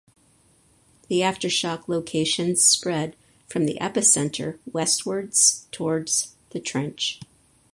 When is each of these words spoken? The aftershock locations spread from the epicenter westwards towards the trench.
The 1.09 1.19
aftershock 1.19 1.87
locations 1.87 2.63
spread 2.63 3.15
from 3.47 3.67
the 3.67 3.77
epicenter 3.79 4.57
westwards 4.73 5.67
towards 5.71 6.33
the 6.49 6.59
trench. 6.59 7.19